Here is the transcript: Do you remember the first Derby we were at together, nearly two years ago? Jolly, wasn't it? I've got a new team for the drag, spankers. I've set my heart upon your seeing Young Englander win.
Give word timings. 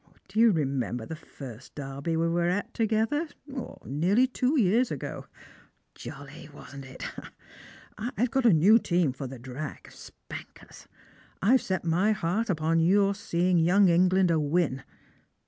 Do 0.29 0.39
you 0.39 0.49
remember 0.49 1.05
the 1.05 1.15
first 1.15 1.75
Derby 1.75 2.17
we 2.17 2.27
were 2.27 2.47
at 2.49 2.73
together, 2.73 3.27
nearly 3.85 4.25
two 4.25 4.59
years 4.59 4.89
ago? 4.89 5.27
Jolly, 5.93 6.49
wasn't 6.51 6.85
it? 6.85 7.05
I've 7.99 8.31
got 8.31 8.47
a 8.47 8.51
new 8.51 8.79
team 8.79 9.13
for 9.13 9.27
the 9.27 9.37
drag, 9.37 9.91
spankers. 9.91 10.87
I've 11.39 11.61
set 11.61 11.85
my 11.85 12.13
heart 12.13 12.49
upon 12.49 12.79
your 12.79 13.13
seeing 13.13 13.59
Young 13.59 13.89
Englander 13.89 14.39
win. 14.39 14.81